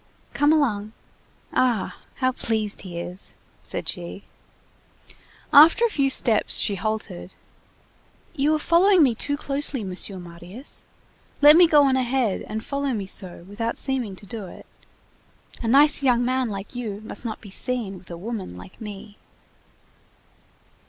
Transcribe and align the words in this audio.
"Come 0.33 0.51
along. 0.51 0.93
Ah! 1.53 1.99
how 2.15 2.31
pleased 2.31 2.81
he 2.81 2.97
is!" 2.97 3.35
said 3.61 3.87
she. 3.87 4.23
After 5.53 5.85
a 5.85 5.89
few 5.91 6.09
steps 6.09 6.57
she 6.57 6.73
halted. 6.73 7.35
"You 8.33 8.55
are 8.55 8.57
following 8.57 9.03
me 9.03 9.13
too 9.13 9.37
closely, 9.37 9.83
Monsieur 9.83 10.17
Marius. 10.17 10.85
Let 11.39 11.55
me 11.55 11.67
go 11.67 11.83
on 11.83 11.97
ahead, 11.97 12.41
and 12.47 12.63
follow 12.65 12.93
me 12.93 13.05
so, 13.05 13.45
without 13.47 13.77
seeming 13.77 14.15
to 14.15 14.25
do 14.25 14.47
it. 14.47 14.65
A 15.61 15.67
nice 15.67 16.01
young 16.01 16.25
man 16.25 16.49
like 16.49 16.73
you 16.73 17.01
must 17.01 17.23
not 17.23 17.39
be 17.39 17.51
seen 17.51 17.99
with 17.99 18.09
a 18.09 18.17
woman 18.17 18.57
like 18.57 18.81
me." 18.81 19.17